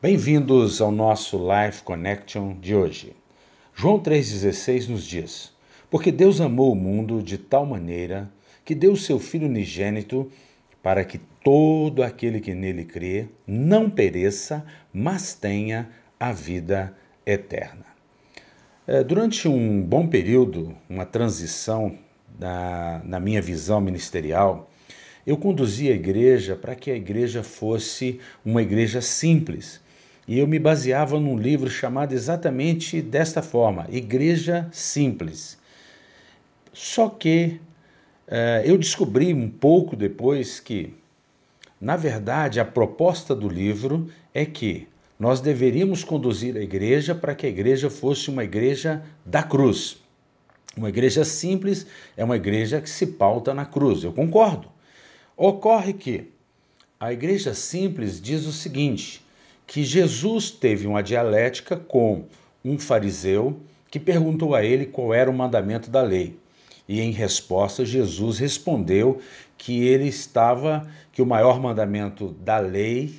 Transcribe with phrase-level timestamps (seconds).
[0.00, 3.16] Bem-vindos ao nosso Life Connection de hoje.
[3.74, 5.52] João 3,16 nos diz:
[5.90, 8.30] Porque Deus amou o mundo de tal maneira
[8.64, 10.30] que deu o seu Filho unigênito
[10.80, 15.90] para que todo aquele que nele crê não pereça, mas tenha
[16.20, 16.94] a vida
[17.26, 17.84] eterna.
[18.86, 21.98] É, durante um bom período, uma transição
[22.38, 24.70] na, na minha visão ministerial,
[25.26, 29.87] eu conduzi a igreja para que a igreja fosse uma igreja simples
[30.28, 35.56] e eu me baseava num livro chamado exatamente desta forma: Igreja Simples.
[36.70, 37.58] Só que
[38.28, 40.94] uh, eu descobri um pouco depois que,
[41.80, 44.86] na verdade, a proposta do livro é que
[45.18, 49.96] nós deveríamos conduzir a igreja para que a igreja fosse uma igreja da cruz.
[50.76, 51.86] Uma igreja simples
[52.16, 54.04] é uma igreja que se pauta na cruz.
[54.04, 54.68] Eu concordo.
[55.36, 56.30] Ocorre que
[57.00, 59.26] a igreja simples diz o seguinte:
[59.68, 62.24] que Jesus teve uma dialética com
[62.64, 66.38] um fariseu que perguntou a ele qual era o mandamento da lei.
[66.88, 69.20] E em resposta, Jesus respondeu
[69.58, 73.14] que ele estava, que o maior mandamento da lei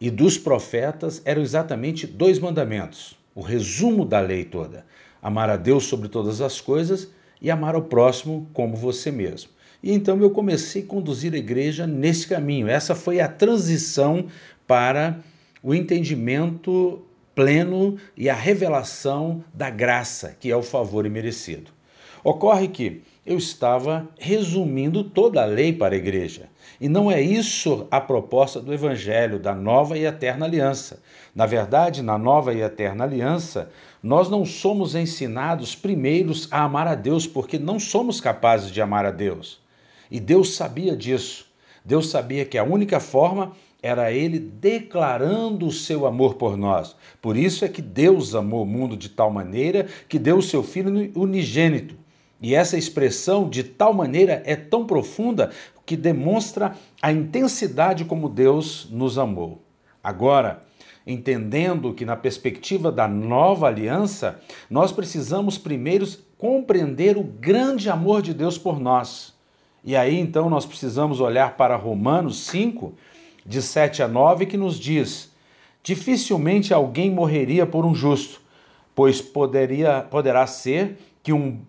[0.00, 4.86] e dos profetas eram exatamente dois mandamentos, o resumo da lei toda:
[5.20, 7.08] amar a Deus sobre todas as coisas
[7.42, 9.50] e amar ao próximo como você mesmo.
[9.82, 12.68] E então eu comecei a conduzir a igreja nesse caminho.
[12.68, 14.26] Essa foi a transição
[14.64, 15.18] para
[15.62, 17.02] o entendimento
[17.34, 21.70] pleno e a revelação da graça, que é o favor imerecido.
[22.24, 26.48] Ocorre que eu estava resumindo toda a lei para a igreja.
[26.80, 31.02] E não é isso a proposta do Evangelho, da nova e eterna aliança.
[31.34, 33.70] Na verdade, na nova e eterna aliança,
[34.02, 39.04] nós não somos ensinados primeiros a amar a Deus, porque não somos capazes de amar
[39.04, 39.60] a Deus.
[40.10, 41.46] E Deus sabia disso.
[41.84, 46.96] Deus sabia que a única forma era ele declarando o seu amor por nós.
[47.22, 50.62] Por isso é que Deus amou o mundo de tal maneira que deu o seu
[50.62, 51.96] Filho unigênito.
[52.40, 55.50] E essa expressão de tal maneira é tão profunda
[55.84, 59.62] que demonstra a intensidade como Deus nos amou.
[60.02, 60.62] Agora,
[61.06, 68.34] entendendo que na perspectiva da nova aliança, nós precisamos primeiro compreender o grande amor de
[68.34, 69.34] Deus por nós.
[69.82, 72.94] E aí então nós precisamos olhar para Romanos 5
[73.44, 75.32] de 7 a 9, que nos diz:
[75.82, 78.40] Dificilmente alguém morreria por um justo,
[78.94, 81.60] pois poderia, poderá ser que um,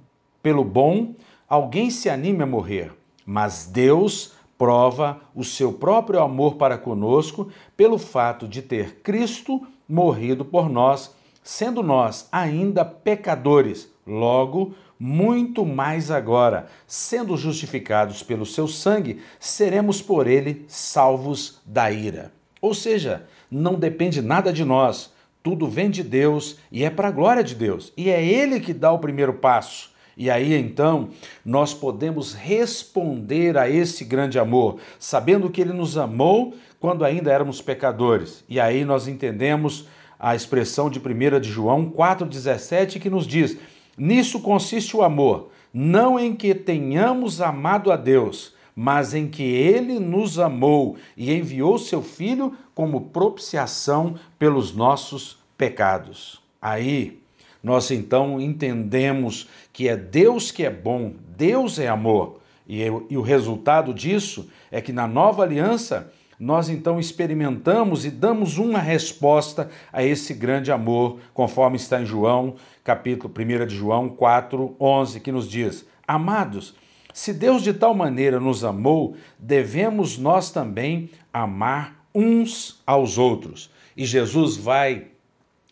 [0.41, 1.13] pelo bom
[1.47, 2.91] alguém se anime a morrer,
[3.25, 10.43] mas Deus prova o seu próprio amor para conosco pelo fato de ter Cristo morrido
[10.43, 13.89] por nós, sendo nós ainda pecadores.
[14.09, 22.33] Logo, muito mais agora, sendo justificados pelo seu sangue, seremos por ele salvos da ira.
[22.59, 27.11] Ou seja, não depende nada de nós, tudo vem de Deus e é para a
[27.11, 27.93] glória de Deus.
[27.95, 29.91] E é ele que dá o primeiro passo.
[30.17, 31.09] E aí então
[31.45, 37.61] nós podemos responder a esse grande amor, sabendo que ele nos amou quando ainda éramos
[37.61, 38.43] pecadores.
[38.49, 39.87] E aí nós entendemos
[40.19, 43.57] a expressão de 1 de João 4,17 que nos diz:
[43.99, 49.99] Nisso consiste o amor, não em que tenhamos amado a Deus, mas em que ele
[49.99, 56.41] nos amou e enviou seu Filho como propiciação pelos nossos pecados.
[56.61, 57.19] Aí,
[57.61, 62.39] nós então entendemos que é Deus que é bom, Deus é amor.
[62.65, 68.57] E, e o resultado disso é que na nova aliança nós então experimentamos e damos
[68.57, 74.75] uma resposta a esse grande amor, conforme está em João, capítulo 1 de João 4,
[74.79, 76.73] 11, que nos diz: Amados,
[77.13, 83.69] se Deus de tal maneira nos amou, devemos nós também amar uns aos outros.
[83.97, 85.07] E Jesus vai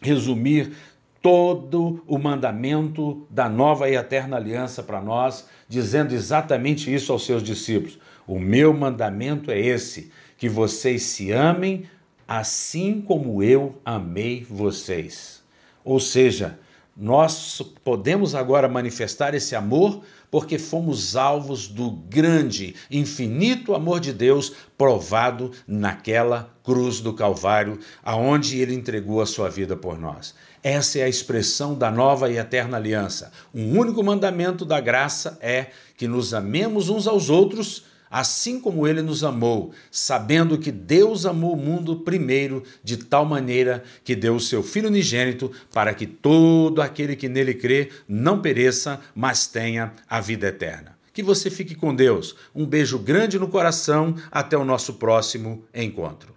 [0.02, 0.74] resumir
[1.22, 7.42] todo o mandamento da nova e eterna aliança para nós, dizendo exatamente isso aos seus
[7.42, 7.98] discípulos.
[8.28, 11.90] O meu mandamento é esse: que vocês se amem
[12.28, 15.42] assim como eu amei vocês.
[15.84, 16.60] Ou seja,
[16.96, 24.52] nós podemos agora manifestar esse amor porque fomos alvos do grande, infinito amor de Deus
[24.78, 30.36] provado naquela cruz do Calvário, aonde ele entregou a sua vida por nós.
[30.62, 33.32] Essa é a expressão da nova e eterna aliança.
[33.54, 39.02] Um único mandamento da graça é que nos amemos uns aos outros assim como ele
[39.02, 44.40] nos amou, sabendo que Deus amou o mundo primeiro, de tal maneira que deu o
[44.40, 50.20] seu Filho unigênito, para que todo aquele que nele crê não pereça, mas tenha a
[50.20, 50.98] vida eterna.
[51.14, 52.36] Que você fique com Deus.
[52.54, 54.14] Um beijo grande no coração.
[54.32, 56.37] Até o nosso próximo encontro.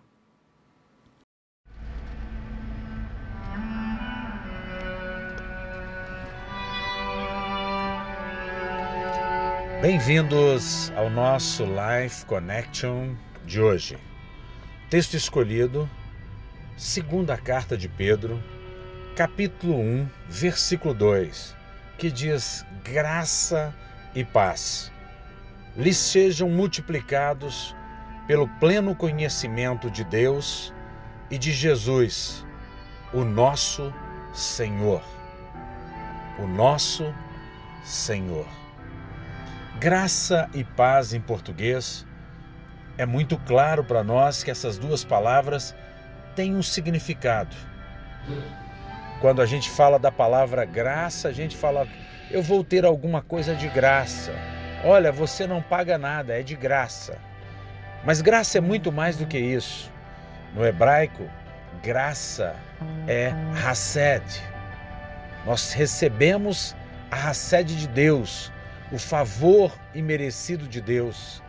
[9.81, 13.15] Bem-vindos ao nosso Life Connection
[13.47, 13.97] de hoje.
[14.91, 15.89] Texto escolhido,
[16.77, 18.45] segunda carta de Pedro,
[19.17, 21.57] capítulo 1, versículo 2,
[21.97, 23.75] que diz: Graça
[24.15, 24.93] e paz
[25.75, 27.75] lhes sejam multiplicados
[28.27, 30.75] pelo pleno conhecimento de Deus
[31.31, 32.47] e de Jesus,
[33.15, 33.91] o nosso
[34.35, 35.03] Senhor.
[36.39, 37.15] O nosso
[37.83, 38.47] Senhor.
[39.81, 42.07] Graça e paz em português
[42.99, 45.75] é muito claro para nós que essas duas palavras
[46.37, 47.57] têm um significado.
[49.23, 51.89] Quando a gente fala da palavra graça, a gente fala,
[52.31, 54.35] eu vou ter alguma coisa de graça.
[54.85, 57.17] Olha, você não paga nada, é de graça.
[58.05, 59.91] Mas graça é muito mais do que isso.
[60.55, 61.27] No hebraico,
[61.83, 62.55] graça
[63.09, 63.33] é
[63.67, 64.43] hased.
[65.47, 66.77] Nós recebemos
[67.11, 68.53] a hased de Deus,
[68.93, 71.43] o favor imerecido de Deus.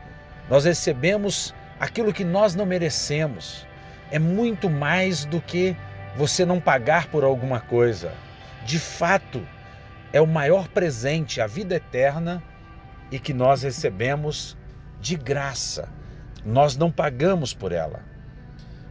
[0.49, 3.65] Nós recebemos aquilo que nós não merecemos.
[4.11, 5.75] É muito mais do que
[6.15, 8.13] você não pagar por alguma coisa.
[8.65, 9.45] De fato,
[10.13, 12.43] é o maior presente, a vida eterna,
[13.11, 14.57] e que nós recebemos
[14.99, 15.89] de graça.
[16.45, 18.01] Nós não pagamos por ela.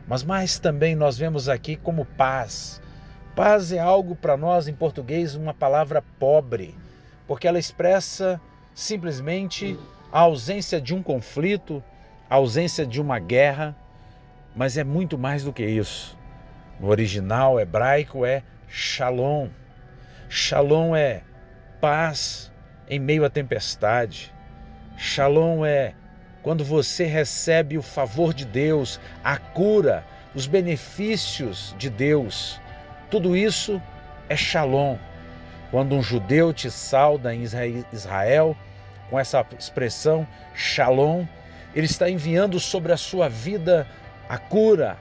[0.07, 2.83] Mas mais também nós vemos aqui como paz.
[3.35, 6.77] Paz é algo para nós em português uma palavra pobre,
[7.31, 8.41] porque ela expressa
[8.75, 9.79] simplesmente
[10.11, 11.81] a ausência de um conflito,
[12.29, 13.77] a ausência de uma guerra,
[14.53, 16.19] mas é muito mais do que isso.
[16.81, 19.49] No original hebraico é shalom.
[20.29, 21.23] Shalom é
[21.81, 22.51] paz
[22.89, 24.35] em meio à tempestade.
[24.97, 25.95] Shalom é
[26.43, 30.05] quando você recebe o favor de Deus, a cura,
[30.35, 32.61] os benefícios de Deus.
[33.09, 33.81] Tudo isso
[34.29, 34.99] é shalom.
[35.71, 37.43] Quando um judeu te sauda em
[37.93, 38.57] Israel
[39.09, 41.25] com essa expressão shalom,
[41.75, 43.87] ele está enviando sobre a sua vida
[44.29, 44.99] a cura,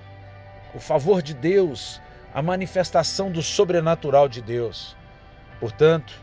[0.73, 1.99] o favor de Deus,
[2.33, 4.95] a manifestação do sobrenatural de Deus.
[5.59, 6.13] Portanto,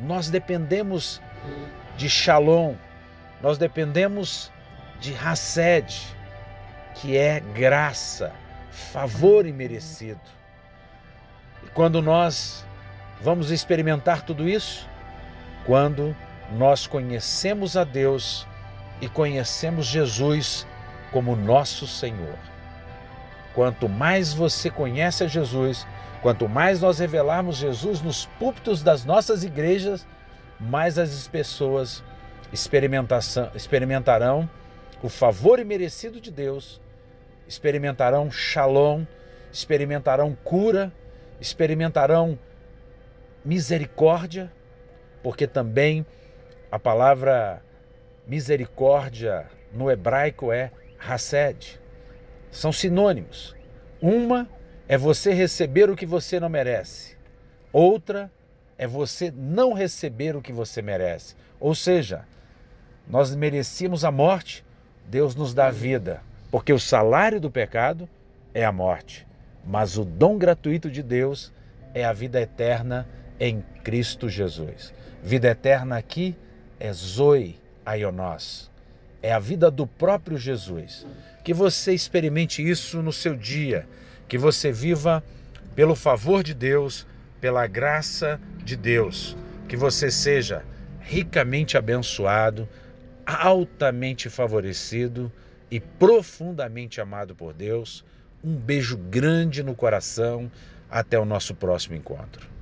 [0.00, 1.20] nós dependemos
[1.96, 2.74] de shalom,
[3.42, 4.50] nós dependemos
[4.98, 6.16] de Hased,
[6.94, 8.32] que é graça,
[8.70, 10.20] favor imerecido.
[11.62, 12.66] E quando nós
[13.20, 14.88] vamos experimentar tudo isso?
[15.64, 16.14] Quando
[16.52, 18.46] nós conhecemos a Deus
[19.00, 20.66] e conhecemos Jesus
[21.10, 22.38] como nosso Senhor.
[23.54, 25.86] Quanto mais você conhece a Jesus,
[26.22, 30.06] quanto mais nós revelarmos Jesus nos púlpitos das nossas igrejas,
[30.60, 32.02] mais as pessoas
[32.52, 34.48] experimentarão
[35.02, 36.80] o favor imerecido de Deus,
[37.46, 39.04] experimentarão shalom,
[39.52, 40.92] experimentarão cura,
[41.40, 42.38] experimentarão
[43.46, 44.52] misericórdia,
[45.22, 46.04] porque também
[46.70, 47.62] a palavra
[48.26, 51.80] misericórdia no hebraico é hased.
[52.50, 53.54] São sinônimos.
[54.02, 54.48] Uma
[54.88, 57.16] é você receber o que você não merece.
[57.72, 58.30] Outra
[58.76, 61.36] é você não receber o que você merece.
[61.60, 62.24] Ou seja,
[63.08, 64.64] nós merecíamos a morte,
[65.06, 66.20] Deus nos dá a vida,
[66.50, 68.08] porque o salário do pecado
[68.52, 69.26] é a morte,
[69.64, 71.52] mas o dom gratuito de Deus
[71.94, 73.06] é a vida eterna
[73.38, 74.92] em Cristo Jesus.
[75.22, 76.36] Vida eterna aqui
[76.78, 78.70] é Zoe Aionós,
[79.22, 81.06] é a vida do próprio Jesus.
[81.44, 83.86] Que você experimente isso no seu dia,
[84.28, 85.22] que você viva
[85.74, 87.06] pelo favor de Deus,
[87.40, 89.36] pela graça de Deus,
[89.68, 90.64] que você seja
[91.00, 92.68] ricamente abençoado,
[93.24, 95.30] altamente favorecido
[95.70, 98.04] e profundamente amado por Deus.
[98.42, 100.50] Um beijo grande no coração.
[100.88, 102.55] Até o nosso próximo encontro.